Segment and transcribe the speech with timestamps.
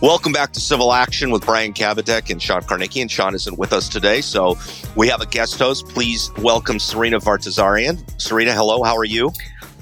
[0.00, 3.00] Welcome back to Civil Action with Brian Kabateck and Sean Karnicki.
[3.00, 4.56] And Sean isn't with us today, so
[4.94, 5.88] we have a guest host.
[5.88, 7.98] Please welcome Serena Vartazarian.
[8.20, 8.84] Serena, hello.
[8.84, 9.32] How are you?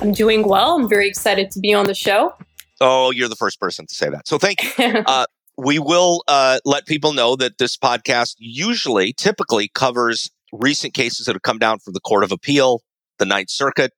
[0.00, 0.74] I'm doing well.
[0.74, 2.34] I'm very excited to be on the show.
[2.80, 4.26] Oh, you're the first person to say that.
[4.26, 4.86] So thank you.
[5.06, 5.26] uh,
[5.58, 11.34] we will uh, let people know that this podcast usually, typically covers recent cases that
[11.34, 12.80] have come down from the Court of Appeal,
[13.18, 13.92] the Ninth Circuit,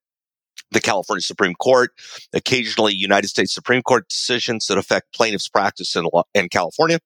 [0.70, 1.92] the California Supreme Court,
[2.32, 6.98] occasionally United States Supreme Court decisions that affect plaintiffs' practice in, in California.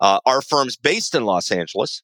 [0.00, 2.02] Uh, our firm's based in Los Angeles.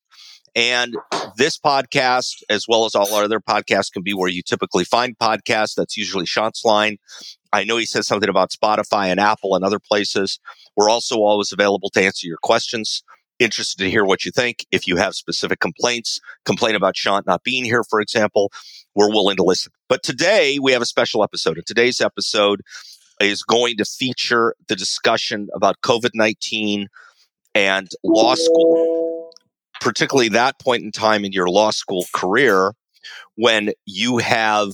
[0.57, 0.97] And
[1.37, 5.19] this podcast, as well as all our other podcasts, can be where you typically find
[5.19, 5.75] podcasts.
[5.75, 6.99] That's usually Sean's line.
[7.53, 10.39] I know he says something about Spotify and Apple and other places.
[10.77, 13.03] We're also always available to answer your questions.
[13.39, 14.65] Interested to hear what you think.
[14.71, 18.53] If you have specific complaints, complain about Sean not being here, for example,
[18.95, 19.73] we're willing to listen.
[19.89, 21.57] But today we have a special episode.
[21.57, 22.63] And today's episode
[23.21, 26.89] is going to feature the discussion about COVID 19
[27.55, 29.33] and law school,
[29.81, 32.75] particularly that point in time in your law school career
[33.37, 34.73] when you have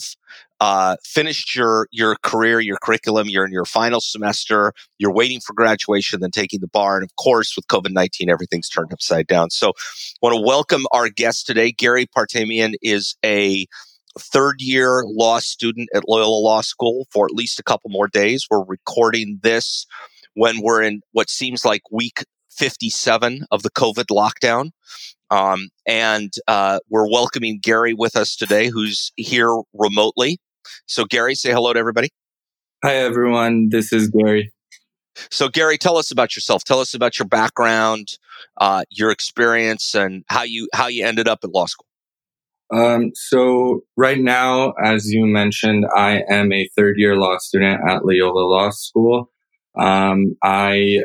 [0.60, 5.54] uh, finished your your career, your curriculum, you're in your final semester, you're waiting for
[5.54, 9.50] graduation, then taking the bar, and of course, with COVID nineteen, everything's turned upside down.
[9.50, 9.72] So,
[10.20, 11.72] want to welcome our guest today.
[11.72, 13.66] Gary Partamian is a
[14.18, 18.46] third year law student at Loyola Law School for at least a couple more days.
[18.50, 19.86] We're recording this
[20.34, 24.70] when we're in what seems like week 57 of the COVID lockdown.
[25.30, 30.38] Um, and uh, we're welcoming Gary with us today, who's here remotely.
[30.86, 32.10] So, Gary, say hello to everybody.
[32.84, 33.68] Hi, everyone.
[33.70, 34.52] This is Gary.
[35.30, 36.64] So, Gary, tell us about yourself.
[36.64, 38.18] Tell us about your background,
[38.58, 41.86] uh, your experience, and how you how you ended up at law school.
[42.72, 48.04] Um, so right now, as you mentioned, I am a third year law student at
[48.04, 49.30] Loyola Law School.
[49.76, 51.00] Um, I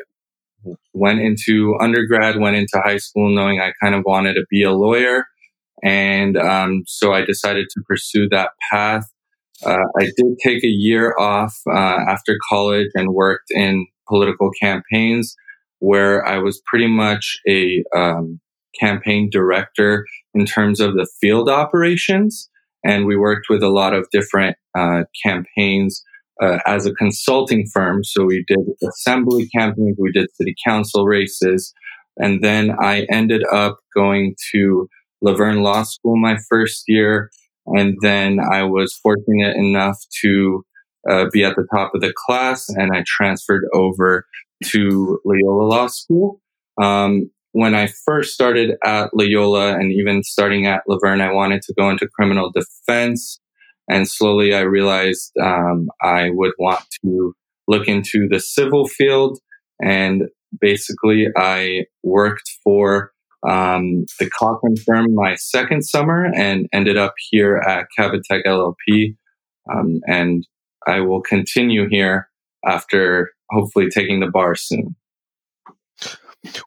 [0.94, 4.72] went into undergrad, went into high school knowing I kind of wanted to be a
[4.72, 5.26] lawyer.
[5.84, 9.06] And um, so I decided to pursue that path.
[9.64, 15.36] Uh, I did take a year off uh, after college and worked in political campaigns
[15.80, 18.40] where I was pretty much a um,
[18.80, 22.50] campaign director in terms of the field operations.
[22.84, 26.04] And we worked with a lot of different uh, campaigns
[26.42, 28.04] uh, as a consulting firm.
[28.04, 31.74] So we did assembly campaigns, we did city council races.
[32.18, 34.88] And then I ended up going to
[35.22, 37.32] La Verne Law School my first year.
[37.68, 40.66] And then I was fortunate enough to
[41.09, 44.26] uh, be at the top of the class and I transferred over
[44.66, 46.42] to Loyola Law School.
[46.81, 51.62] Um, when I first started at Loyola and even starting at La Verne, I wanted
[51.64, 53.40] to go into criminal defense.
[53.90, 57.34] And slowly I realized um, I would want to
[57.68, 59.40] look into the civil field.
[59.81, 60.24] And
[60.59, 63.12] basically, I worked for
[63.47, 69.16] um, the Cochran firm my second summer and ended up here at Kabateck LLP.
[69.72, 70.47] Um, and
[70.88, 72.29] I will continue here
[72.66, 74.95] after hopefully taking the bar soon.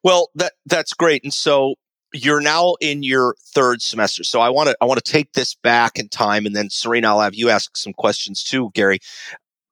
[0.02, 1.22] Well, that that's great.
[1.24, 1.74] And so
[2.12, 4.24] you're now in your third semester.
[4.24, 7.08] So I want to I want to take this back in time, and then Serena,
[7.08, 8.98] I'll have you ask some questions too, Gary.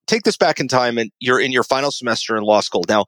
[0.07, 3.07] Take this back in time, and you're in your final semester in law school now.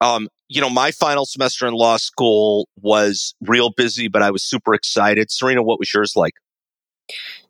[0.00, 4.42] Um, you know, my final semester in law school was real busy, but I was
[4.42, 5.30] super excited.
[5.30, 6.34] Serena, what was yours like?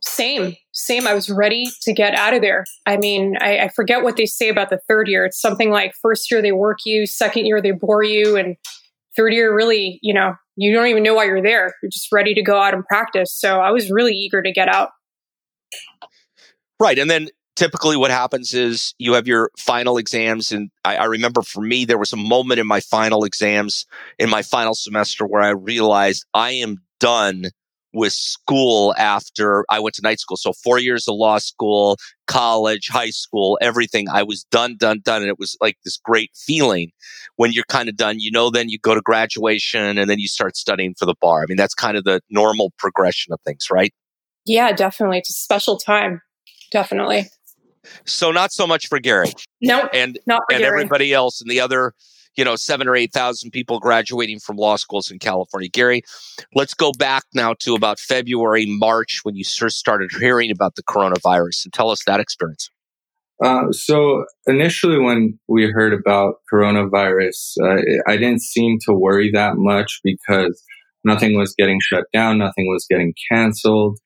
[0.01, 1.07] Same, same.
[1.07, 2.65] I was ready to get out of there.
[2.87, 5.25] I mean, I, I, forget what they say about the third year.
[5.25, 8.57] It's something like first year they work you, second year they bore you, and
[9.17, 11.75] third year really, you know, you don't even know why you're there.
[11.83, 13.33] You're just ready to go out and practice.
[13.37, 14.91] So I was really eager to get out.
[16.79, 16.99] Right.
[16.99, 20.53] And then typically what happens is you have your final exams.
[20.53, 23.85] And I, I, remember for me, there was a moment in my final exams
[24.17, 27.47] in my final semester where I realized I am done
[27.93, 30.37] with school after I went to night school.
[30.37, 31.97] So four years of law school,
[32.29, 34.09] college, high school, everything.
[34.09, 35.23] I was done, done, done.
[35.23, 36.93] And it was like this great feeling
[37.35, 38.21] when you're kind of done.
[38.21, 41.43] You know, then you go to graduation and then you start studying for the bar.
[41.43, 43.93] I mean, that's kind of the normal progression of things, right?
[44.45, 45.19] Yeah, definitely.
[45.19, 46.21] It's a special time.
[46.71, 47.27] Definitely.
[48.05, 49.33] So not so much for Gary.
[49.61, 50.67] No, and not and Gary.
[50.67, 51.95] everybody else and the other
[52.39, 55.69] you know, seven or 8,000 people graduating from law schools in California.
[55.69, 56.03] Gary,
[56.55, 60.85] let's go back now to about February, March, when you first started hearing about the
[60.85, 62.71] coronavirus and tell us that experience.
[63.43, 69.55] Uh, so initially, when we heard about coronavirus, uh, I didn't seem to worry that
[69.57, 70.63] much because
[71.05, 73.99] nothing was getting shut down, nothing was getting canceled.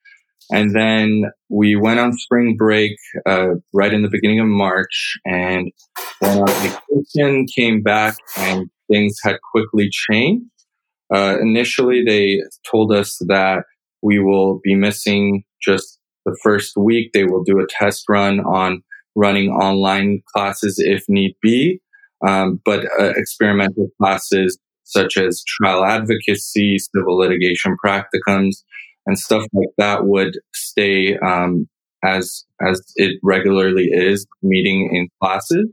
[0.50, 2.97] And then we went on spring break
[3.27, 5.71] uh, right in the beginning of March and
[6.21, 10.44] went on vacation, came back, and things had quickly changed.
[11.15, 12.41] Uh, initially, they
[12.71, 13.65] told us that
[14.03, 17.12] we will be missing just the first week.
[17.12, 18.83] They will do a test run on
[19.15, 21.81] running online classes if need be.
[22.27, 28.62] Um, but uh, experimental classes such as trial advocacy, civil litigation practicums,
[29.06, 31.69] and stuff like that would stay um,
[32.04, 35.69] as as it regularly is, meeting in classes.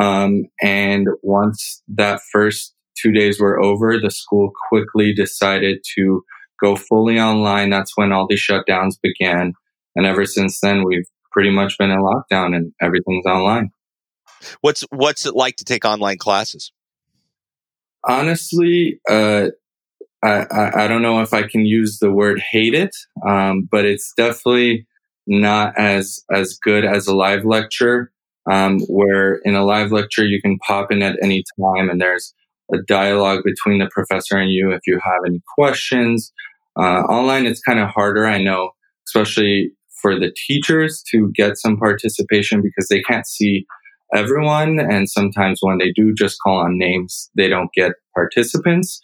[0.00, 6.22] Um, and once that first two days were over, the school quickly decided to
[6.62, 7.70] go fully online.
[7.70, 9.54] That's when all the shutdowns began.
[9.96, 13.70] And ever since then, we've pretty much been in lockdown and everything's online.
[14.60, 16.72] What's what's it like to take online classes?
[18.04, 19.48] Honestly, uh,
[20.22, 22.94] I, I, don't know if I can use the word hate it,
[23.26, 24.86] um, but it's definitely
[25.26, 28.12] not as as good as a live lecture.
[28.50, 32.34] Um, where in a live lecture you can pop in at any time and there's
[32.72, 36.32] a dialogue between the professor and you if you have any questions.
[36.78, 38.70] Uh, online, it's kind of harder, I know,
[39.06, 43.66] especially for the teachers to get some participation because they can't see
[44.14, 44.78] everyone.
[44.78, 49.00] And sometimes when they do just call on names, they don't get participants.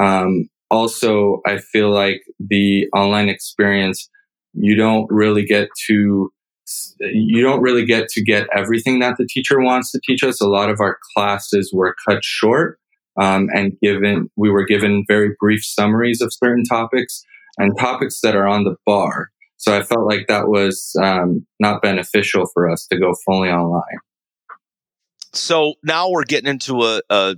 [0.00, 4.08] Um, also, I feel like the online experience,
[4.54, 6.30] you don't really get to
[7.00, 10.40] you don't really get to get everything that the teacher wants to teach us.
[10.40, 12.78] A lot of our classes were cut short
[13.20, 17.24] um, and given we were given very brief summaries of certain topics
[17.58, 19.30] and topics that are on the bar.
[19.56, 23.98] So I felt like that was um, not beneficial for us to go fully online.
[25.34, 27.36] So now we're getting into a, a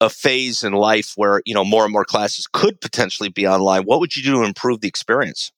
[0.00, 3.82] a phase in life where you know more and more classes could potentially be online.
[3.82, 5.52] What would you do to improve the experience?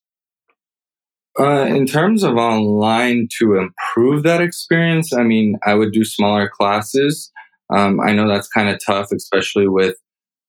[1.39, 6.49] Uh, in terms of online to improve that experience, I mean, I would do smaller
[6.49, 7.31] classes.
[7.73, 9.95] Um, I know that's kind of tough, especially with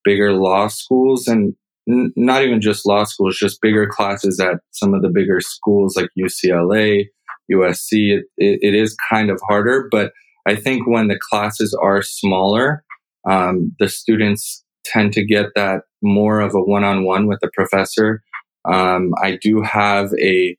[0.04, 1.54] bigger law schools and
[1.88, 5.96] n- not even just law schools, just bigger classes at some of the bigger schools
[5.96, 7.06] like UCLA,
[7.52, 8.18] USC.
[8.18, 10.12] It, it, it is kind of harder, but
[10.48, 12.84] I think when the classes are smaller,
[13.30, 18.24] um, the students tend to get that more of a one-on-one with the professor.
[18.66, 20.58] Um, I do have a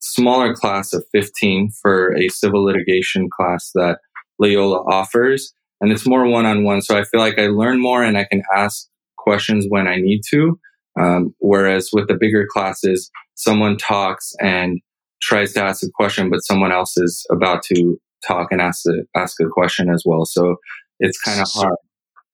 [0.00, 3.98] smaller class of 15 for a civil litigation class that
[4.38, 6.82] Loyola offers and it's more one on one.
[6.82, 8.86] So I feel like I learn more and I can ask
[9.16, 10.58] questions when I need to.
[10.98, 14.80] Um, whereas with the bigger classes, someone talks and
[15.22, 19.18] tries to ask a question, but someone else is about to talk and ask a,
[19.18, 20.24] ask a question as well.
[20.24, 20.56] So
[20.98, 21.76] it's kind of hard.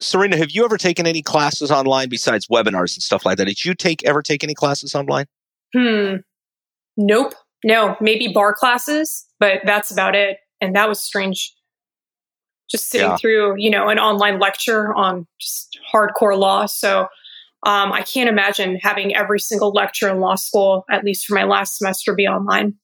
[0.01, 3.47] Serena, have you ever taken any classes online besides webinars and stuff like that?
[3.47, 5.27] Did you take ever take any classes online?
[5.75, 6.17] Hmm.
[6.97, 7.35] Nope.
[7.65, 10.39] No, maybe bar classes, but that's about it.
[10.61, 11.53] And that was strange
[12.71, 13.17] just sitting yeah.
[13.17, 16.67] through, you know, an online lecture on just hardcore law.
[16.67, 17.03] So
[17.65, 21.45] um, I can't imagine having every single lecture in law school, at least for my
[21.45, 22.75] last semester, be online.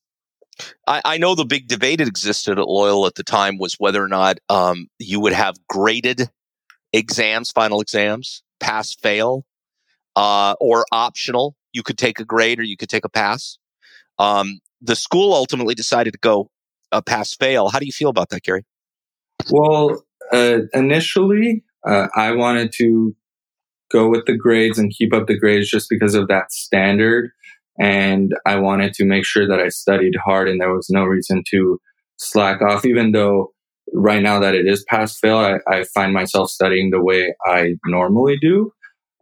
[0.86, 4.02] I, I know the big debate that existed at Loyola at the time was whether
[4.02, 6.30] or not um, you would have graded
[6.92, 9.44] exams, final exams, pass, fail,
[10.16, 11.56] uh, or optional.
[11.72, 13.58] You could take a grade or you could take a pass.
[14.18, 16.50] Um, the school ultimately decided to go
[16.90, 17.68] a pass fail.
[17.68, 18.64] How do you feel about that, Gary?
[19.50, 23.16] Well, uh, initially, uh, I wanted to
[23.90, 27.30] go with the grades and keep up the grades just because of that standard.
[27.78, 31.42] And I wanted to make sure that I studied hard and there was no reason
[31.50, 31.80] to
[32.16, 33.52] slack off, even though
[33.92, 37.74] right now that it is pass fail, I, I find myself studying the way I
[37.86, 38.72] normally do.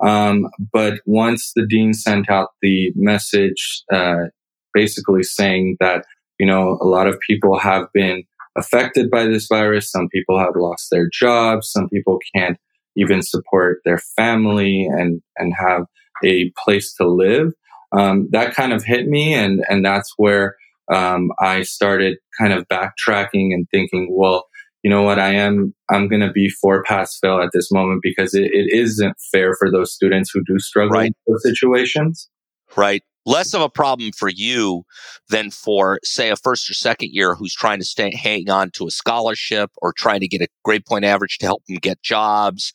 [0.02, 4.26] Um, but once the dean sent out the message, uh,
[4.72, 6.04] basically saying that,
[6.38, 8.24] you know, a lot of people have been
[8.56, 9.90] affected by this virus.
[9.90, 11.70] Some people have lost their jobs.
[11.70, 12.56] Some people can't
[12.96, 15.82] even support their family and, and have
[16.24, 17.52] a place to live.
[17.92, 19.34] Um, that kind of hit me.
[19.34, 20.56] And, and that's where,
[20.92, 24.46] um, I started kind of backtracking and thinking, well,
[24.82, 25.18] you know what?
[25.18, 28.72] I am, I'm going to be for pass fail at this moment because it, it
[28.72, 31.06] isn't fair for those students who do struggle right.
[31.08, 32.28] in those situations.
[32.76, 34.84] Right less of a problem for you
[35.28, 38.86] than for say a first or second year who's trying to stay hang on to
[38.86, 42.72] a scholarship or trying to get a grade point average to help them get jobs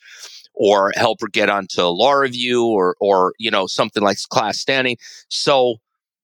[0.53, 4.97] or help her get onto law review or or you know something like class standing
[5.29, 5.75] so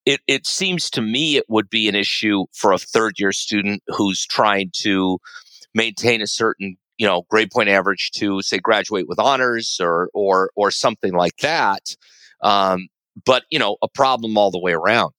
[0.04, 3.84] it, it seems to me it would be an issue for a third year student
[3.88, 5.20] who's trying to
[5.74, 10.52] maintain a certain you know grade point average to say graduate with honors or or
[10.56, 11.96] or something like that
[12.42, 12.88] um,
[13.26, 15.14] but you know, a problem all the way around,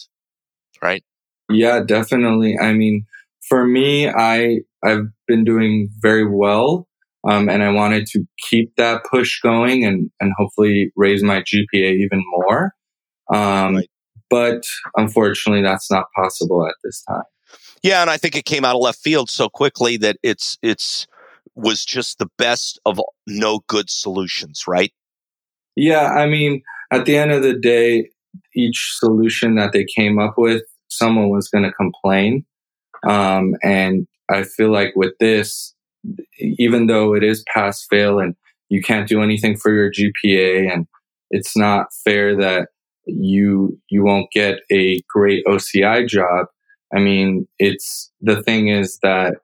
[0.82, 1.04] right?
[1.50, 2.56] Yeah, definitely.
[2.60, 3.06] I mean,
[3.48, 6.88] for me, I I've been doing very well
[7.28, 11.94] Um, and I wanted to keep that push going and, and hopefully raise my GPA
[12.00, 12.74] even more.
[13.32, 13.88] Um, right.
[14.28, 14.64] But
[14.96, 17.22] unfortunately, that's not possible at this time.
[17.82, 21.06] Yeah, and I think it came out of left field so quickly that it's it's
[21.54, 24.92] was just the best of no good solutions, right?
[25.76, 28.10] Yeah, I mean, at the end of the day,
[28.54, 32.44] each solution that they came up with, someone was going to complain.
[33.06, 35.74] Um, and I feel like with this,
[36.38, 38.34] even though it is pass fail and
[38.68, 40.86] you can't do anything for your GPA and
[41.30, 42.68] it's not fair that
[43.06, 46.46] you you won't get a great OCI job.
[46.94, 49.34] I mean, it's the thing is that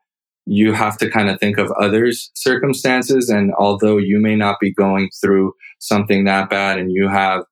[0.50, 3.28] you have to kind of think of others' circumstances.
[3.28, 7.44] And although you may not be going through something that bad and you have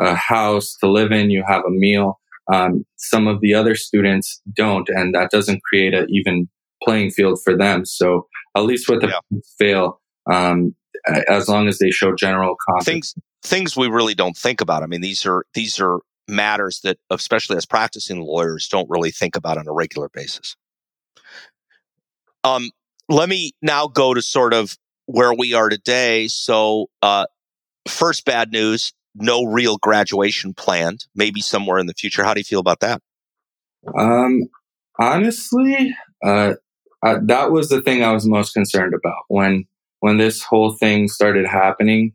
[0.00, 2.20] a house to live in, you have a meal,
[2.52, 4.88] um, some of the other students don't.
[4.88, 6.48] And that doesn't create an even
[6.82, 7.84] playing field for them.
[7.84, 9.38] So at least with the yeah.
[9.58, 10.76] fail, um,
[11.28, 13.14] as long as they show general confidence.
[13.14, 14.84] Things, things we really don't think about.
[14.84, 19.36] I mean, these are, these are matters that, especially as practicing lawyers, don't really think
[19.36, 20.56] about on a regular basis.
[22.42, 22.70] Um,
[23.08, 24.76] let me now go to sort of
[25.06, 26.28] where we are today.
[26.28, 27.26] So, uh,
[27.86, 32.24] first bad news no real graduation planned, maybe somewhere in the future.
[32.24, 33.00] How do you feel about that?
[33.96, 34.42] Um,
[34.98, 36.54] honestly, uh,
[37.02, 39.66] uh, that was the thing I was most concerned about when
[40.00, 42.12] when this whole thing started happening.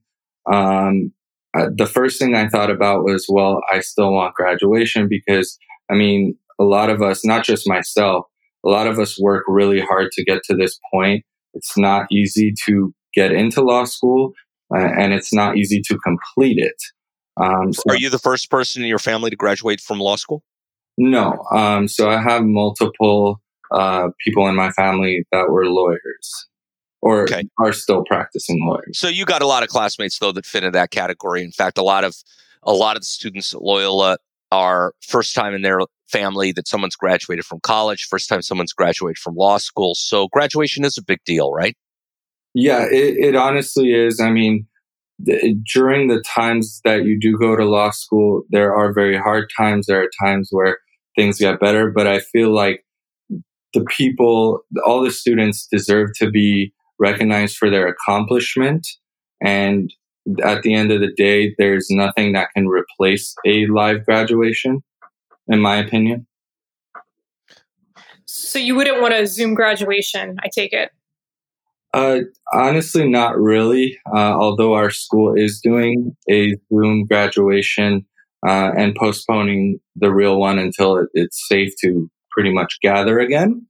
[0.52, 1.14] Um,
[1.58, 5.58] uh, the first thing I thought about was, well, I still want graduation because,
[5.90, 8.26] I mean, a lot of us, not just myself,
[8.66, 11.24] a lot of us work really hard to get to this point.
[11.54, 14.34] It's not easy to get into law school
[14.74, 16.76] uh, and it's not easy to complete it.
[17.42, 20.44] Um, so Are you the first person in your family to graduate from law school?
[20.98, 21.44] No.
[21.52, 23.42] Um, so I have multiple
[23.72, 26.49] uh, people in my family that were lawyers
[27.02, 27.44] or okay.
[27.58, 28.98] are still practicing lawyers.
[29.00, 31.44] So you got a lot of classmates though that fit in that category.
[31.44, 32.16] In fact, a lot of
[32.64, 34.18] a lot of the students at Loyola
[34.52, 39.18] are first time in their family that someone's graduated from college, first time someone's graduated
[39.18, 39.96] from law school.
[39.96, 41.78] So graduation is a big deal, right?
[42.54, 44.20] Yeah, it, it honestly is.
[44.20, 44.66] I mean,
[45.20, 49.50] the, during the times that you do go to law school, there are very hard
[49.56, 49.86] times.
[49.86, 50.80] There are times where
[51.16, 52.84] things get better, but I feel like
[53.74, 58.88] the people, all the students deserve to be recognized for their accomplishment.
[59.42, 59.92] And
[60.44, 64.82] at the end of the day, there's nothing that can replace a live graduation,
[65.48, 66.28] in my opinion.
[68.26, 70.92] So you wouldn't want a Zoom graduation, I take it.
[71.94, 72.20] Uh,
[72.54, 73.98] honestly, not really.
[74.14, 78.06] Uh, although our school is doing a Zoom graduation
[78.48, 83.66] uh, and postponing the real one until it, it's safe to pretty much gather again.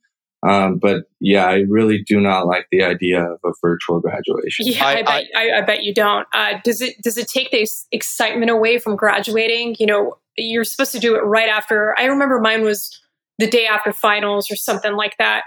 [0.47, 4.67] Um, but yeah, I really do not like the idea of a virtual graduation.
[4.67, 6.25] Yeah, I, I bet I, I, bet you don't.
[6.33, 9.75] Uh, does it does it take the excitement away from graduating?
[9.79, 11.93] You know, you're supposed to do it right after.
[11.97, 12.89] I remember mine was
[13.37, 15.43] the day after finals or something like that.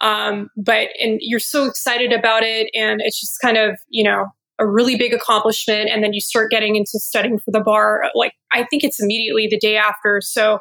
[0.00, 4.26] Um, but and you're so excited about it, and it's just kind of you know
[4.58, 8.02] a really big accomplishment, and then you start getting into studying for the bar.
[8.14, 10.20] Like I think it's immediately the day after.
[10.22, 10.58] So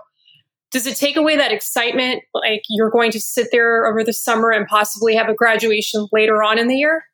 [0.73, 2.23] does it take away that excitement?
[2.33, 6.43] Like you're going to sit there over the summer and possibly have a graduation later
[6.43, 7.05] on in the year?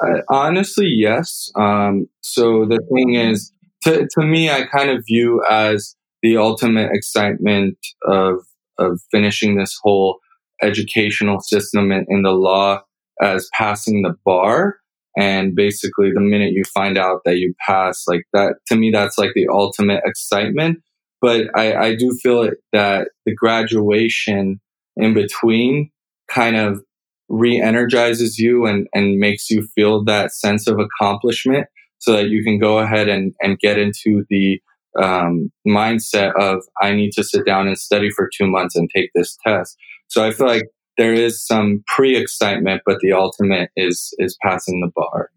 [0.00, 1.50] Uh, honestly, yes.
[1.56, 6.90] Um, so the thing is, to, to me, I kind of view as the ultimate
[6.92, 8.44] excitement of
[8.78, 10.20] of finishing this whole
[10.62, 12.80] educational system in, in the law
[13.20, 14.76] as passing the bar.
[15.18, 19.18] And basically, the minute you find out that you pass, like that, to me, that's
[19.18, 20.78] like the ultimate excitement.
[21.20, 24.60] But I, I do feel that the graduation
[24.96, 25.90] in between
[26.28, 26.82] kind of
[27.28, 31.66] re-energizes you and, and makes you feel that sense of accomplishment
[31.98, 34.60] so that you can go ahead and, and get into the
[35.00, 39.10] um, mindset of I need to sit down and study for two months and take
[39.14, 39.76] this test.
[40.08, 40.64] So I feel like
[40.98, 45.30] there is some pre-excitement, but the ultimate is is passing the bar.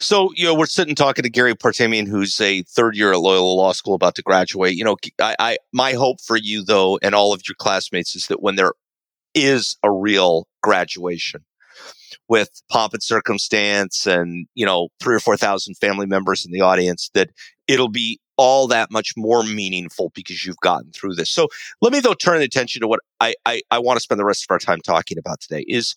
[0.00, 3.52] So, you know, we're sitting talking to Gary Partamian, who's a third year at Loyola
[3.52, 4.74] Law School about to graduate.
[4.74, 8.26] You know, I, I my hope for you though, and all of your classmates, is
[8.28, 8.72] that when there
[9.34, 11.44] is a real graduation
[12.28, 16.60] with pomp and circumstance, and you know, three or four thousand family members in the
[16.60, 17.30] audience, that
[17.68, 21.30] it'll be all that much more meaningful because you've gotten through this.
[21.30, 21.48] So
[21.80, 24.24] let me though turn the attention to what I, I, I want to spend the
[24.24, 25.94] rest of our time talking about today is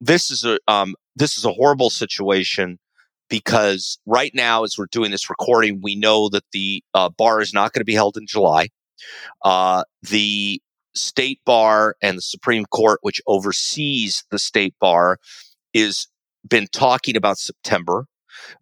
[0.00, 2.78] this is a um, this is a horrible situation
[3.28, 7.52] because right now as we're doing this recording we know that the uh, bar is
[7.52, 8.68] not going to be held in July.
[9.44, 10.60] Uh, the
[10.94, 15.18] state bar and the Supreme Court, which oversees the state bar,
[15.74, 16.08] is
[16.48, 18.06] been talking about September.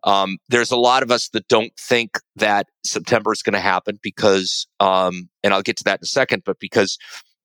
[0.04, 3.98] Um, there's a lot of us that don't think that September is going to happen
[4.02, 6.98] because, um, and I'll get to that in a second, but because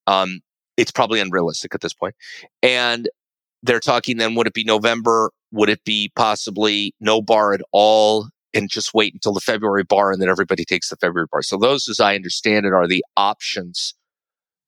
[0.08, 0.42] um,
[0.78, 2.16] it's probably unrealistic at this point.
[2.64, 3.10] And
[3.64, 5.32] they're talking then, would it be November?
[5.51, 8.29] Would it be possibly no bar at all?
[8.53, 11.44] And just wait until the February bar and then everybody takes the February bar.
[11.44, 13.94] So those, as I understand it, are the options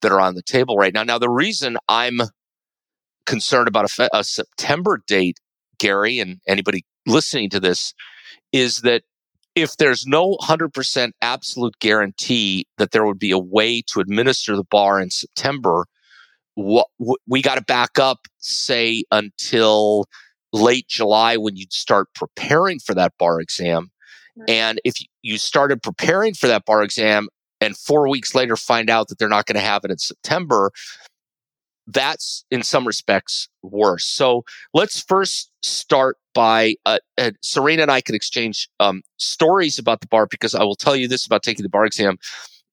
[0.01, 1.03] that are on the table right now.
[1.03, 2.21] Now, the reason I'm
[3.25, 5.39] concerned about a, fe- a September date,
[5.79, 7.93] Gary, and anybody listening to this,
[8.51, 9.03] is that
[9.55, 14.63] if there's no 100% absolute guarantee that there would be a way to administer the
[14.63, 15.85] bar in September,
[16.55, 16.87] what,
[17.27, 20.05] we got to back up, say, until
[20.53, 23.91] late July when you'd start preparing for that bar exam.
[24.47, 27.27] And if you started preparing for that bar exam
[27.59, 30.71] and four weeks later find out that they're not going to have it in September,
[31.87, 34.05] that's in some respects worse.
[34.05, 34.43] So
[34.73, 40.07] let's first start by uh, uh, Serena and I can exchange um, stories about the
[40.07, 42.17] bar because I will tell you this about taking the bar exam.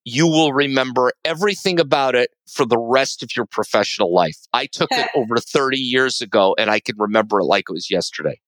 [0.09, 4.37] You will remember everything about it for the rest of your professional life.
[4.53, 7.91] I took it over 30 years ago and I can remember it like it was
[7.91, 8.39] yesterday,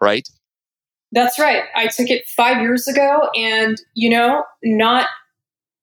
[0.00, 0.28] right?
[1.12, 1.64] That's right.
[1.74, 5.08] I took it five years ago and, you know, not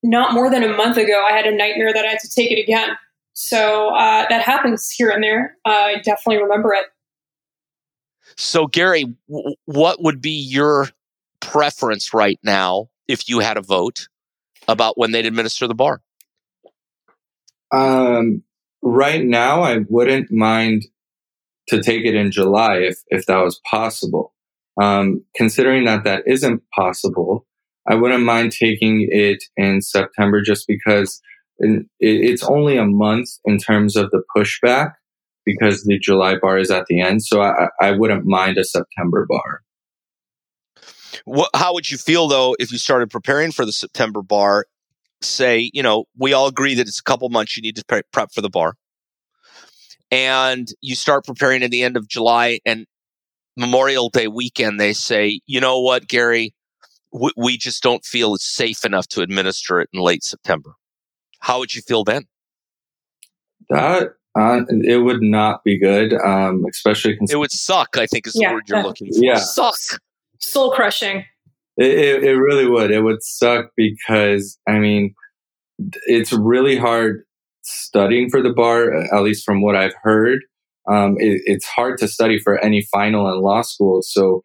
[0.03, 2.51] not more than a month ago, I had a nightmare that I had to take
[2.51, 2.89] it again.
[3.33, 5.57] So uh, that happens here and there.
[5.65, 6.85] Uh, I definitely remember it.
[8.35, 10.89] So, Gary, w- what would be your
[11.39, 14.07] preference right now if you had a vote
[14.67, 16.01] about when they'd administer the bar?
[17.71, 18.43] Um,
[18.81, 20.83] right now, I wouldn't mind
[21.69, 24.33] to take it in July if if that was possible.
[24.81, 27.45] Um, considering that that isn't possible,
[27.89, 31.21] I wouldn't mind taking it in September just because
[31.99, 34.91] it's only a month in terms of the pushback
[35.45, 37.23] because the July bar is at the end.
[37.23, 39.61] So I, I wouldn't mind a September bar.
[41.25, 44.65] What, how would you feel though if you started preparing for the September bar?
[45.21, 48.31] Say, you know, we all agree that it's a couple months you need to prep
[48.31, 48.75] for the bar.
[50.11, 52.85] And you start preparing at the end of July and
[53.57, 56.53] Memorial Day weekend, they say, you know what, Gary,
[57.11, 60.75] we, we just don't feel it's safe enough to administer it in late September.
[61.39, 62.25] How would you feel then?
[63.69, 67.17] That uh, it would not be good, um, especially.
[67.17, 67.97] Cons- it would suck.
[67.97, 69.19] I think is the yeah, word you're looking for.
[69.19, 69.75] Yeah, suck.
[70.39, 71.25] Soul crushing.
[71.77, 72.91] It, it, it really would.
[72.91, 75.13] It would suck because I mean,
[76.05, 77.23] it's really hard
[77.63, 78.93] studying for the bar.
[79.13, 80.39] At least from what I've heard,
[80.91, 84.01] um, it, it's hard to study for any final in law school.
[84.01, 84.41] So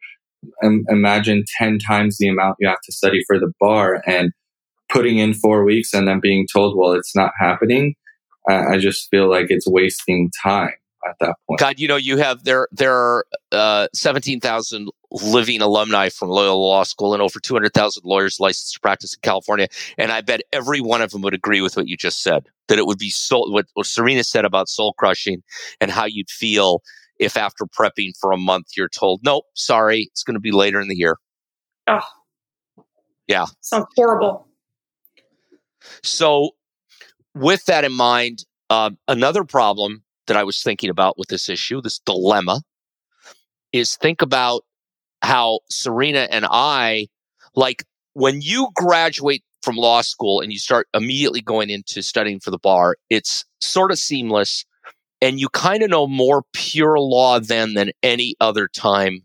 [0.63, 4.31] um, imagine ten times the amount you have to study for the bar, and
[4.89, 7.95] putting in four weeks and then being told, well, it's not happening,
[8.47, 10.73] I, I just feel like it's wasting time
[11.07, 11.59] at that point.
[11.59, 16.57] God, you know, you have there there are uh, seventeen thousand living alumni from Loyola
[16.59, 20.21] Law School and over two hundred thousand lawyers licensed to practice in California, and I
[20.21, 22.47] bet every one of them would agree with what you just said.
[22.67, 25.43] That it would be soul what, what Serena said about soul crushing
[25.79, 26.81] and how you'd feel
[27.19, 30.81] if after prepping for a month you're told, nope, sorry, it's going to be later
[30.81, 31.17] in the year.
[31.87, 32.01] Oh,
[33.27, 34.47] yeah, sounds horrible.
[36.01, 36.51] So,
[37.35, 41.81] with that in mind, uh, another problem that I was thinking about with this issue,
[41.81, 42.61] this dilemma,
[43.73, 44.63] is think about
[45.23, 47.07] how Serena and I,
[47.55, 47.83] like
[48.13, 52.59] when you graduate from law school and you start immediately going into studying for the
[52.59, 54.65] bar, it's sort of seamless
[55.21, 59.21] and you kind of know more pure law then than any other time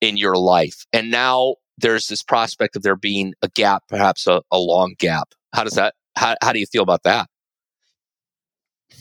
[0.00, 0.86] in your life.
[0.92, 5.34] And now there's this prospect of there being a gap, perhaps a, a long gap.
[5.52, 5.94] How does that?
[6.14, 7.28] How how do you feel about that?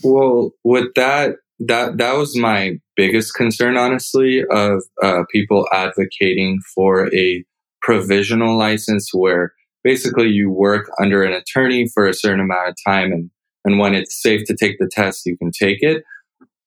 [0.03, 7.13] Well, with that, that that was my biggest concern, honestly, of uh, people advocating for
[7.15, 7.43] a
[7.81, 13.11] provisional license where basically you work under an attorney for a certain amount of time
[13.11, 13.29] and
[13.63, 16.03] and when it's safe to take the test you can take it.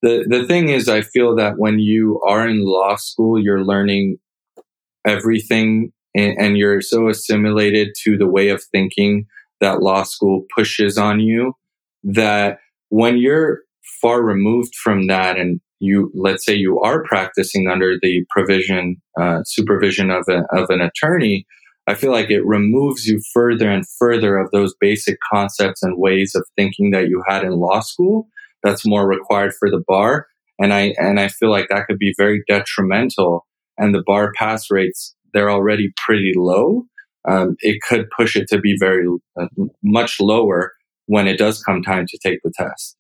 [0.02, 4.16] The the thing is i feel that when you are in law school you're learning
[5.06, 9.26] everything and, and you're so assimilated to the way of thinking
[9.60, 11.54] that law school pushes on you
[12.02, 13.60] that when you're
[14.00, 19.42] far removed from that and you let's say you are practicing under the provision uh,
[19.44, 21.46] supervision of, a, of an attorney
[21.86, 26.34] i feel like it removes you further and further of those basic concepts and ways
[26.34, 28.28] of thinking that you had in law school
[28.62, 30.26] that's more required for the bar
[30.58, 33.46] and i and i feel like that could be very detrimental
[33.78, 36.84] and the bar pass rates they're already pretty low
[37.28, 39.06] um, it could push it to be very
[39.38, 39.46] uh,
[39.82, 40.72] much lower
[41.06, 42.96] when it does come time to take the test.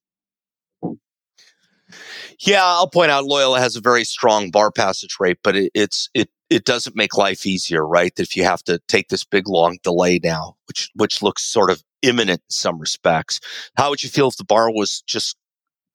[2.40, 6.08] Yeah, I'll point out Loyola has a very strong bar passage rate, but it, it's
[6.14, 8.14] it it doesn't make life easier, right?
[8.16, 11.70] That if you have to take this big long delay now, which which looks sort
[11.70, 13.40] of imminent in some respects.
[13.76, 15.36] How would you feel if the bar was just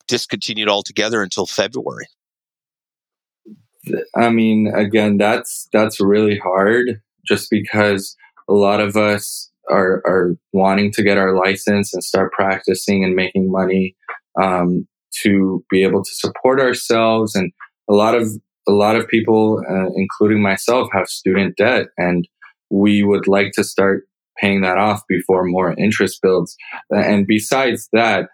[0.07, 2.07] discontinued altogether until February?
[4.15, 8.15] I mean, again, that's that's really hard just because
[8.49, 13.15] a lot of us are are wanting to get our license and start practicing and
[13.15, 13.95] making money
[14.41, 14.87] um,
[15.23, 17.35] to be able to support ourselves.
[17.35, 17.51] And
[17.89, 18.29] a lot of
[18.67, 22.27] a lot of people uh, including myself have student debt and
[22.71, 24.07] we would like to start
[24.41, 26.55] paying that off before more interest builds.
[26.89, 28.29] And besides that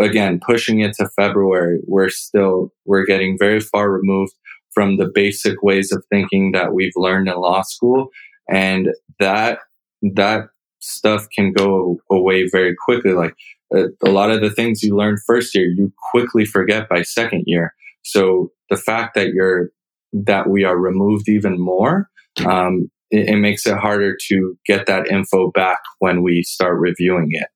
[0.00, 4.32] again pushing it to february we're still we're getting very far removed
[4.74, 8.08] from the basic ways of thinking that we've learned in law school.
[8.50, 8.88] And
[9.20, 9.60] that
[10.02, 10.48] that
[10.80, 13.12] stuff can go away very quickly.
[13.12, 13.34] Like
[13.74, 17.74] a lot of the things you learn first year you quickly forget by second year.
[18.02, 19.70] So the fact that you're
[20.12, 22.08] that we are removed even more
[22.46, 27.28] um, it, it makes it harder to get that info back when we start reviewing
[27.30, 27.48] it.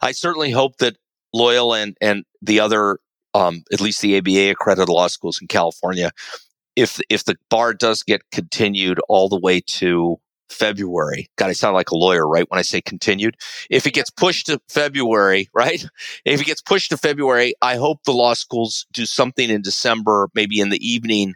[0.00, 0.96] I certainly hope that
[1.32, 2.98] Loyola and and the other
[3.34, 6.10] um, at least the aba accredited law schools in california
[6.76, 10.18] if if the bar does get continued all the way to
[10.50, 11.28] February.
[11.36, 12.44] God, I sound like a lawyer, right?
[12.48, 13.36] When I say continued.
[13.70, 15.84] If it gets pushed to February, right?
[16.24, 20.28] If it gets pushed to February, I hope the law schools do something in December,
[20.34, 21.34] maybe in the evening,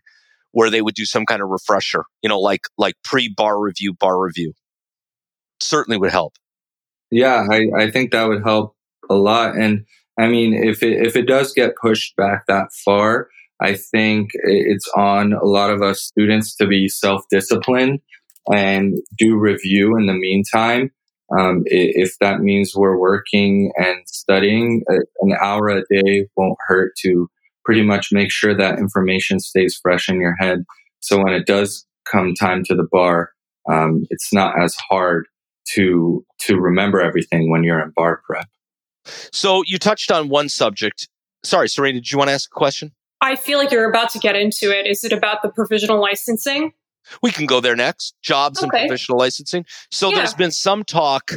[0.53, 3.95] where they would do some kind of refresher, you know, like like pre bar review,
[3.95, 4.53] bar review.
[5.61, 6.35] Certainly would help.
[7.11, 8.75] Yeah, I, I think that would help
[9.09, 9.57] a lot.
[9.57, 9.85] And
[10.19, 13.29] I mean, if it if it does get pushed back that far,
[13.61, 18.01] I think it's on a lot of us students to be self disciplined
[18.53, 20.91] and do review in the meantime.
[21.37, 24.85] Um, if that means we're working and studying,
[25.21, 27.29] an hour a day won't hurt to
[27.65, 30.65] pretty much make sure that information stays fresh in your head.
[31.01, 33.33] So when it does come time to the bar,
[33.69, 35.27] um, it's not as hard
[35.75, 38.47] to to remember everything when you're in bar prep.
[39.33, 41.09] So you touched on one subject.
[41.43, 42.93] Sorry, Serena, did you want to ask a question?
[43.21, 44.87] I feel like you're about to get into it.
[44.87, 46.73] Is it about the provisional licensing?
[47.23, 48.14] We can go there next.
[48.23, 48.79] Jobs okay.
[48.79, 49.64] and professional licensing.
[49.90, 50.16] So yeah.
[50.16, 51.33] there's been some talk,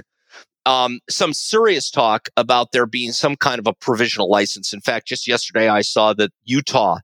[0.66, 4.74] um, some serious talk about there being some kind of a provisional license.
[4.74, 7.00] In fact, just yesterday I saw that Utah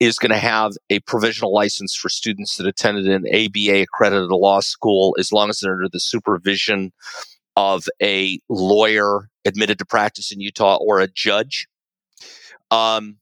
[0.00, 4.60] is going to have a provisional license for students that attended an ABA accredited law
[4.60, 6.90] school as long as they're under the supervision
[7.56, 11.68] of a lawyer admitted to practice in Utah or a judge.
[12.70, 13.18] Um,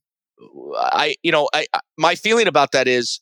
[0.77, 3.21] I, you know, I, my feeling about that is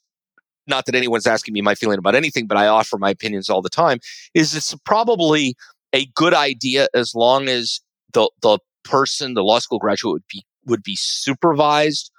[0.67, 3.63] not that anyone's asking me my feeling about anything, but I offer my opinions all
[3.63, 3.99] the time,
[4.35, 5.55] is it's probably
[5.93, 7.81] a good idea as long as
[8.13, 12.11] the the person, the law school graduate would be would be supervised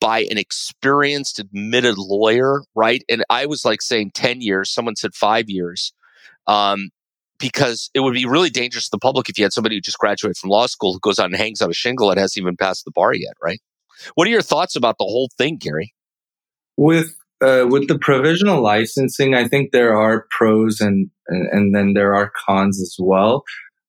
[0.00, 3.04] by an experienced admitted lawyer, right?
[3.08, 5.92] And I was like saying 10 years, someone said five years.
[6.46, 6.90] Um,
[7.38, 9.98] because it would be really dangerous to the public if you had somebody who just
[9.98, 12.56] graduated from law school who goes out and hangs on a shingle and hasn't even
[12.56, 13.60] passed the bar yet, right?
[14.14, 15.94] What are your thoughts about the whole thing, Gary?
[16.76, 21.92] With uh, with the provisional licensing, I think there are pros and, and, and then
[21.92, 23.44] there are cons as well.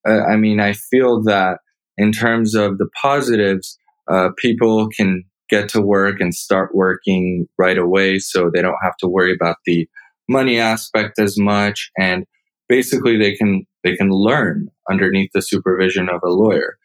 [0.07, 1.59] Uh, I mean, I feel that
[1.97, 3.77] in terms of the positives,
[4.11, 8.97] uh, people can get to work and start working right away, so they don't have
[8.97, 9.87] to worry about the
[10.27, 12.25] money aspect as much, and
[12.67, 16.77] basically they can they can learn underneath the supervision of a lawyer.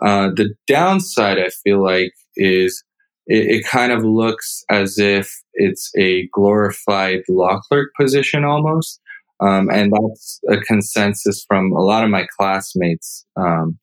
[0.00, 2.84] Uh, the downside, I feel like, is
[3.26, 9.00] it, it kind of looks as if it's a glorified law clerk position almost.
[9.40, 13.78] Um, and that's a consensus from a lot of my classmates um,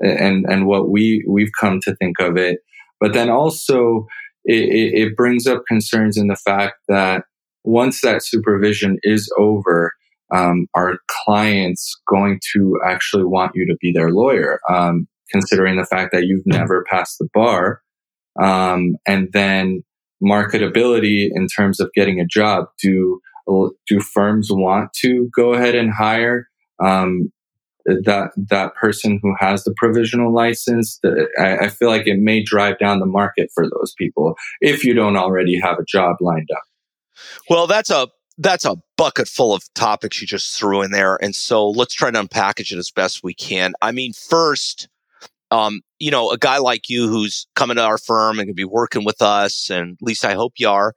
[0.00, 2.58] and and what we we've come to think of it.
[3.00, 4.06] But then also
[4.44, 7.24] it, it, brings up concerns in the fact that
[7.64, 9.92] once that supervision is over,
[10.34, 14.60] um, are clients going to actually want you to be their lawyer?
[14.70, 17.80] Um, considering the fact that you've never passed the bar,
[18.40, 19.82] um, and then
[20.22, 22.66] marketability in terms of getting a job.
[22.82, 23.20] Do
[23.86, 26.48] do firms want to go ahead and hire
[26.82, 27.32] um,
[27.84, 30.98] that that person who has the provisional license?
[31.38, 34.94] I, I feel like it may drive down the market for those people if you
[34.94, 36.62] don't already have a job lined up.
[37.48, 41.34] Well, that's a that's a bucket full of topics you just threw in there, and
[41.34, 43.74] so let's try to unpackage it as best we can.
[43.80, 44.88] I mean, first,
[45.50, 48.64] um, you know, a guy like you who's coming to our firm and to be
[48.64, 50.94] working with us, and at least I hope you are.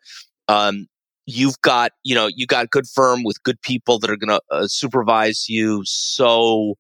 [0.48, 0.88] Um,
[1.26, 4.40] you've got, you know, you got a good firm with good people that are going
[4.40, 5.84] to uh, supervise you.
[5.86, 6.76] So,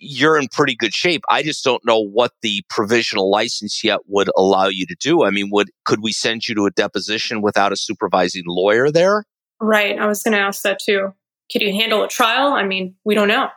[0.00, 1.22] you're in pretty good shape.
[1.28, 5.24] I just don't know what the provisional license yet would allow you to do.
[5.24, 9.24] I mean, would could we send you to a deposition without a supervising lawyer there?
[9.60, 9.98] Right.
[9.98, 11.14] I was going to ask that too.
[11.52, 12.52] Could you handle a trial?
[12.52, 13.48] I mean, we don't know.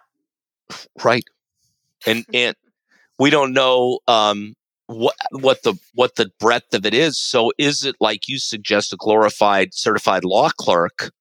[1.04, 1.24] Right.
[2.06, 2.56] And and
[3.20, 4.54] we don't know um,
[4.88, 7.20] what what the what the breadth of it is.
[7.20, 11.12] So is it like you suggest a glorified certified law clerk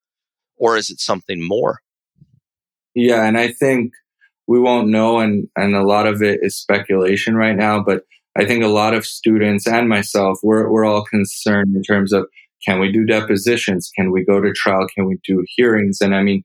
[0.57, 1.81] or is it something more?
[2.95, 3.93] Yeah, and I think
[4.49, 8.03] we won't know and and a lot of it is speculation right now but
[8.37, 12.27] i think a lot of students and myself we're, we're all concerned in terms of
[12.67, 16.23] can we do depositions can we go to trial can we do hearings and i
[16.23, 16.43] mean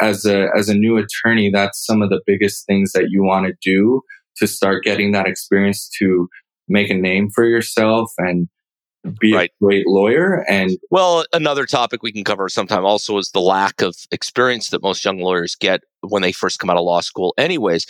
[0.00, 3.46] as a as a new attorney that's some of the biggest things that you want
[3.46, 4.02] to do
[4.36, 6.28] to start getting that experience to
[6.68, 8.48] make a name for yourself and
[9.18, 9.50] be right.
[9.50, 10.44] a great lawyer.
[10.48, 14.82] And well, another topic we can cover sometime also is the lack of experience that
[14.82, 17.86] most young lawyers get when they first come out of law school, anyways.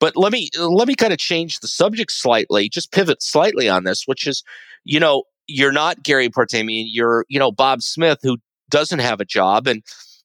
[0.00, 3.84] But let me let me kind of change the subject slightly, just pivot slightly on
[3.84, 4.42] this, which is,
[4.84, 8.38] you know, you're not Gary Partamian, you're, you know, Bob Smith, who
[8.70, 9.82] doesn't have a job, and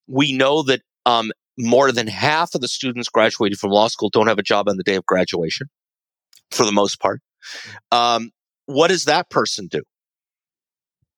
[0.07, 4.27] we know that um, more than half of the students graduating from law school don't
[4.27, 5.67] have a job on the day of graduation,
[6.51, 7.21] for the most part.
[7.91, 8.31] Um,
[8.65, 9.81] what does that person do?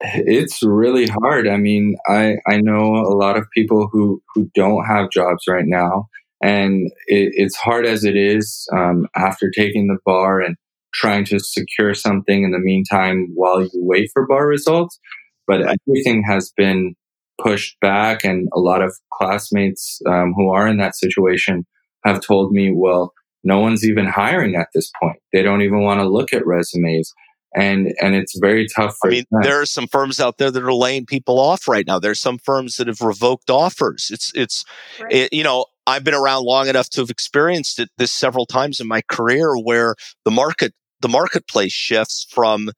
[0.01, 1.47] It's really hard.
[1.47, 5.65] I mean, I, I know a lot of people who, who don't have jobs right
[5.65, 6.07] now.
[6.41, 10.57] And it, it's hard as it is um, after taking the bar and
[10.93, 14.99] trying to secure something in the meantime while you wait for bar results.
[15.47, 16.95] But everything has been
[17.41, 18.23] pushed back.
[18.23, 21.65] And a lot of classmates um, who are in that situation
[22.03, 25.19] have told me, well, no one's even hiring at this point.
[25.31, 27.13] They don't even want to look at resumes
[27.55, 29.41] and and it's very tough for I mean, them.
[29.43, 31.99] there are some firms out there that are laying people off right now.
[31.99, 34.09] There's some firms that have revoked offers.
[34.11, 34.65] It's it's
[34.99, 35.13] right.
[35.13, 38.79] it, you know I've been around long enough to have experienced it this several times
[38.79, 42.69] in my career where the market the marketplace shifts from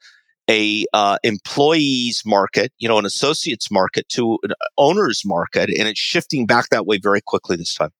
[0.49, 5.99] a uh, employees market, you know, an associates market to an owner's market, and it's
[5.99, 7.91] shifting back that way very quickly this time.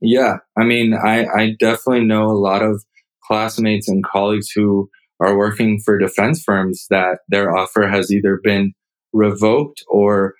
[0.00, 2.84] Yeah, I mean, I, I definitely know a lot of
[3.24, 4.88] classmates and colleagues who
[5.20, 8.72] are working for defense firms that their offer has either been
[9.12, 10.34] revoked or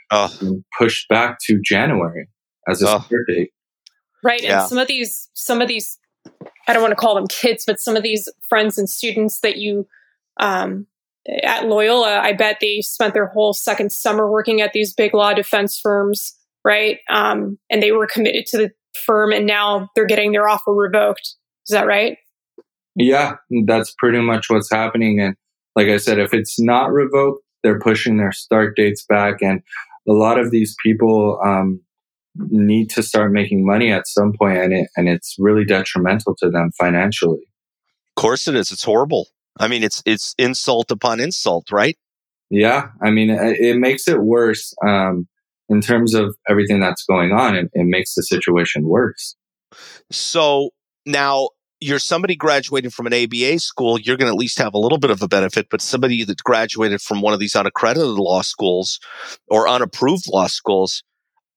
[0.79, 2.29] pushed back to January
[2.69, 3.51] as a start date.
[4.23, 4.43] Right.
[4.43, 4.61] Yeah.
[4.61, 5.99] And some of these, some of these,
[6.69, 9.57] I don't want to call them kids, but some of these friends and students that
[9.57, 9.87] you,
[10.39, 10.87] um,
[11.43, 15.33] at Loyola, I bet they spent their whole second summer working at these big law
[15.33, 16.99] defense firms, right?
[17.09, 18.71] Um, and they were committed to the
[19.05, 21.35] firm and now they're getting their offer revoked.
[21.69, 22.17] Is that right?
[22.97, 25.21] Yeah, that's pretty much what's happening.
[25.21, 25.37] And
[25.77, 29.43] like I said, if it's not revoked, they're pushing their start dates back.
[29.43, 29.63] And
[30.09, 31.81] a lot of these people um,
[32.37, 36.51] need to start making money at some point, and it, and it's really detrimental to
[36.51, 37.43] them financially.
[38.17, 38.73] Of course, it is.
[38.73, 39.29] It's horrible.
[39.59, 41.97] I mean, it's it's insult upon insult, right?
[42.51, 45.29] Yeah, I mean, it, it makes it worse um,
[45.69, 47.55] in terms of everything that's going on.
[47.57, 49.37] It, it makes the situation worse.
[50.11, 50.71] So
[51.07, 54.79] now you're somebody graduating from an ABA school, you're going to at least have a
[54.79, 55.69] little bit of a benefit.
[55.71, 59.01] But somebody that graduated from one of these unaccredited law schools
[59.49, 61.03] or unapproved law schools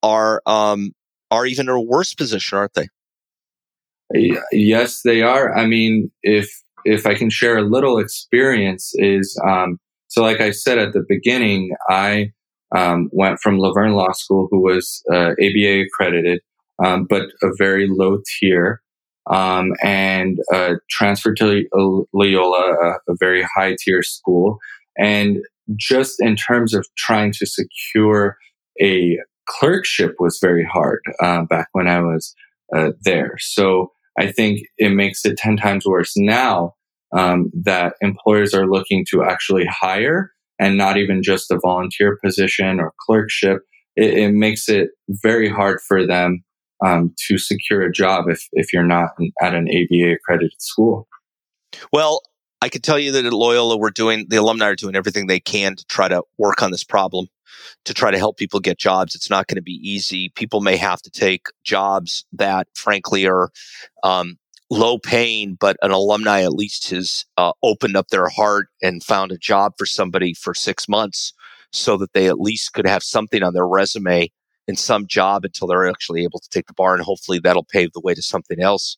[0.01, 0.91] are um,
[1.29, 2.88] are even in a worse position, aren't they?
[4.51, 5.56] Yes, they are.
[5.56, 10.52] I mean, if if I can share a little experience, is um, so like I
[10.52, 12.32] said at the beginning, I
[12.76, 16.41] um, went from La Verne Law School, who was uh, ABA accredited,
[16.84, 18.82] um, but a very low tier
[19.30, 21.65] um, and uh, transferred to
[22.13, 24.60] Loyola, a, a very high tier school.
[24.98, 25.38] And
[25.76, 28.38] just in terms of trying to secure
[28.82, 29.17] a
[29.48, 32.36] clerkship was very hard uh, back when I was
[32.76, 33.36] uh, there.
[33.39, 36.76] So I think it makes it 10 times worse now
[37.15, 42.80] um, that employers are looking to actually hire and not even just a volunteer position
[42.80, 43.62] or clerkship.
[43.95, 46.43] It, it makes it very hard for them
[46.86, 51.08] um, to secure a job if, if you're not at an ABA accredited school.
[51.91, 52.21] Well,
[52.63, 55.41] I can tell you that at Loyola, we're doing, the alumni are doing everything they
[55.41, 57.28] can to try to work on this problem,
[57.84, 59.15] to try to help people get jobs.
[59.15, 60.30] It's not going to be easy.
[60.30, 63.49] People may have to take jobs that, frankly, are
[64.02, 64.38] um,
[64.69, 69.34] low paying, but an alumni at least has uh, opened up their heart and found
[69.34, 71.34] a job for somebody for six months
[71.73, 74.32] so that they at least could have something on their resume
[74.69, 77.91] in some job until they're actually able to take the bar, and hopefully that'll pave
[77.91, 78.97] the way to something else.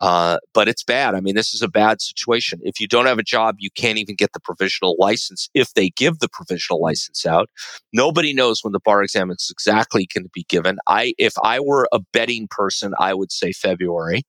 [0.00, 1.14] Uh, but it's bad.
[1.14, 2.60] I mean, this is a bad situation.
[2.62, 5.90] If you don't have a job, you can't even get the provisional license if they
[5.90, 7.48] give the provisional license out.
[7.92, 10.78] Nobody knows when the bar exam is exactly going to be given.
[10.86, 14.22] I, if I were a betting person, I would say February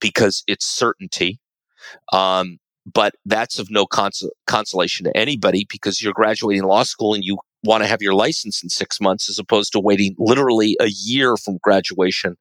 [0.00, 1.38] because it's certainty.
[2.12, 2.58] Um,
[2.92, 7.38] but that's of no cons- consolation to anybody because you're graduating law school and you
[7.64, 11.36] want to have your license in six months as opposed to waiting literally a year
[11.36, 12.36] from graduation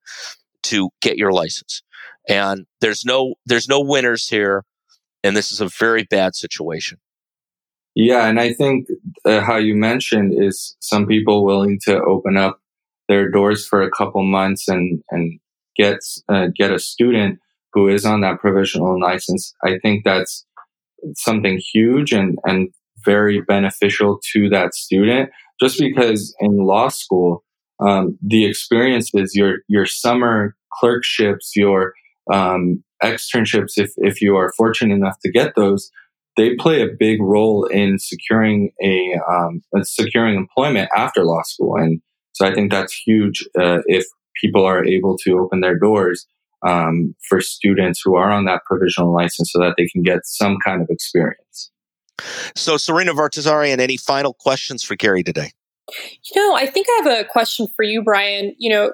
[0.63, 1.81] to get your license.
[2.27, 4.63] And there's no there's no winners here,
[5.23, 6.99] and this is a very bad situation.
[7.95, 8.88] Yeah, and I think
[9.23, 12.59] uh, how you mentioned is some people willing to open up
[13.07, 15.39] their doors for a couple months and and
[15.75, 17.39] get uh, get a student
[17.73, 19.53] who is on that provisional license.
[19.63, 20.45] I think that's
[21.15, 22.69] something huge and and
[23.03, 25.29] very beneficial to that student.
[25.61, 27.43] Just because in law school,
[27.79, 31.93] um, the experiences, your your summer clerkships, your
[32.31, 35.89] um, externships, if if you are fortunate enough to get those,
[36.38, 42.01] they play a big role in securing a um, securing employment after law school, and
[42.33, 44.05] so I think that's huge uh, if
[44.41, 46.27] people are able to open their doors
[46.65, 50.57] um, for students who are on that provisional license, so that they can get some
[50.63, 51.71] kind of experience.
[52.55, 55.51] So, Serena Vartazarian, any final questions for Gary today?
[56.33, 58.55] You know, I think I have a question for you, Brian.
[58.57, 58.91] You know, uh,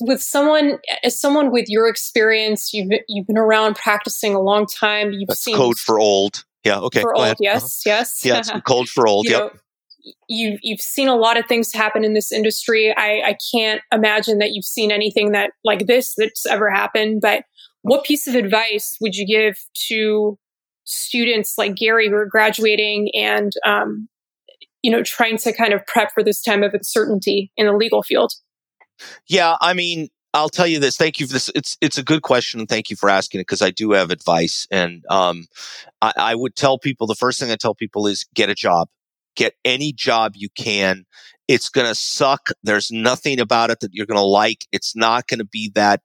[0.00, 5.12] with someone as someone with your experience, you've you've been around practicing a long time.
[5.12, 6.44] You've That's seen code for old.
[6.64, 6.80] Yeah.
[6.80, 7.00] Okay.
[7.00, 7.24] For old.
[7.24, 7.36] Ahead.
[7.40, 7.82] Yes.
[7.86, 7.96] Uh-huh.
[7.96, 8.24] Yes.
[8.24, 8.60] Yeah.
[8.66, 9.26] code for old.
[9.26, 9.54] you yep.
[9.54, 9.60] Know,
[10.28, 12.94] you've you've seen a lot of things happen in this industry.
[12.96, 17.20] I, I can't imagine that you've seen anything that like this that's ever happened.
[17.20, 17.44] But
[17.82, 19.56] what piece of advice would you give
[19.88, 20.38] to
[20.84, 24.08] students like Gary who are graduating and um,
[24.82, 28.02] you know trying to kind of prep for this time of uncertainty in the legal
[28.02, 28.32] field?
[29.28, 30.96] Yeah, I mean, I'll tell you this.
[30.96, 31.50] Thank you for this.
[31.54, 34.10] It's it's a good question, and thank you for asking it because I do have
[34.10, 34.66] advice.
[34.70, 35.46] And um,
[36.02, 38.88] I, I would tell people the first thing I tell people is get a job,
[39.36, 41.04] get any job you can.
[41.48, 42.50] It's gonna suck.
[42.62, 44.66] There's nothing about it that you're gonna like.
[44.72, 46.00] It's not gonna be that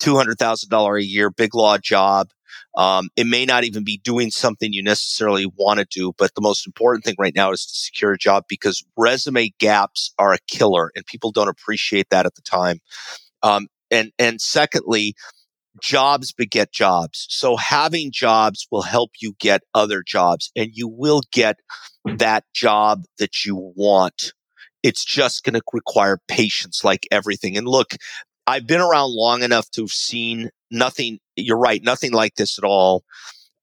[0.00, 2.30] two hundred thousand dollar a year big law job.
[2.76, 6.42] Um, it may not even be doing something you necessarily want to do, but the
[6.42, 10.38] most important thing right now is to secure a job because resume gaps are a
[10.46, 12.80] killer, and people don't appreciate that at the time.
[13.42, 15.14] Um, and and secondly,
[15.80, 17.26] jobs beget jobs.
[17.30, 21.56] So having jobs will help you get other jobs, and you will get
[22.04, 24.32] that job that you want.
[24.82, 27.56] It's just going to require patience, like everything.
[27.56, 27.94] And look,
[28.46, 31.18] I've been around long enough to have seen nothing.
[31.36, 33.04] You're right, nothing like this at all.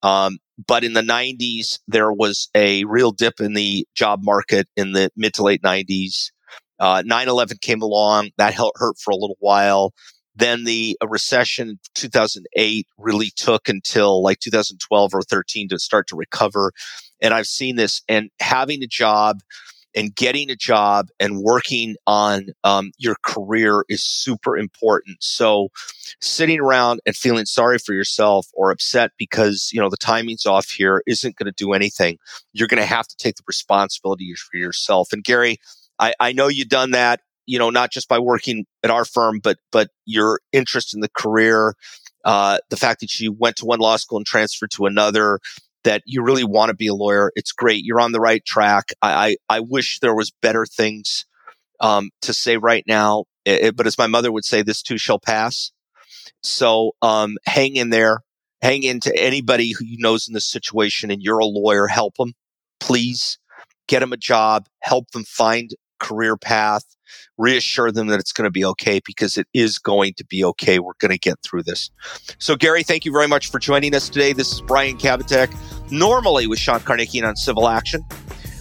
[0.02, 4.92] Um, but in the 90s, there was a real dip in the job market in
[4.92, 6.30] the mid to late 90s.
[6.78, 8.30] Uh, 9-11 came along.
[8.36, 9.92] That hurt for a little while.
[10.36, 16.72] Then the recession 2008 really took until like 2012 or 13 to start to recover.
[17.22, 19.40] And I've seen this and having a job
[19.94, 25.18] and getting a job and working on um, your career is super important.
[25.20, 25.68] So
[26.20, 30.68] sitting around and feeling sorry for yourself or upset because, you know, the timing's off
[30.68, 32.18] here isn't going to do anything.
[32.52, 35.12] You're going to have to take the responsibility for yourself.
[35.12, 35.58] And Gary,
[35.98, 39.38] I, I know you've done that, you know, not just by working at our firm,
[39.38, 41.74] but but your interest in the career,
[42.24, 45.40] uh, the fact that you went to one law school and transferred to another,
[45.84, 47.30] that you really want to be a lawyer.
[47.36, 47.84] It's great.
[47.84, 48.88] You're on the right track.
[49.00, 51.24] I I, I wish there was better things
[51.80, 55.18] um, to say right now, it, but as my mother would say, this too shall
[55.18, 55.70] pass.
[56.42, 58.20] So um, hang in there.
[58.62, 61.86] Hang in to anybody who knows in this situation, and you're a lawyer.
[61.86, 62.32] Help them,
[62.80, 63.38] please.
[63.86, 64.66] Get them a job.
[64.80, 65.70] Help them find
[66.04, 66.84] career path,
[67.38, 70.78] reassure them that it's going to be okay because it is going to be okay.
[70.78, 71.90] We're going to get through this.
[72.38, 74.32] So, Gary, thank you very much for joining us today.
[74.32, 75.50] This is Brian Kabateck,
[75.90, 78.04] normally with Sean Karnakian on Civil Action.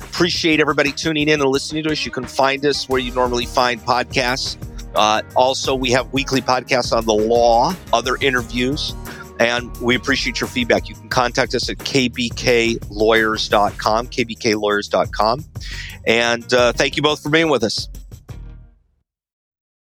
[0.02, 2.06] Appreciate everybody tuning in and listening to us.
[2.06, 4.58] You can find us where you normally find podcasts.
[4.96, 8.94] Uh, also, we have weekly podcasts on the law, other interviews,
[9.39, 10.88] and we appreciate your feedback.
[10.89, 15.46] You can contact us at kbklawyers.com, kbklawyers.com.
[16.06, 17.88] And uh, thank you both for being with us.